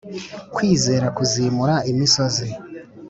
[0.55, 2.47] kwizera kuzimura imisozi